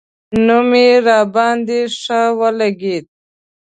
[0.45, 3.05] نوم یې راباندې ښه ولګېد.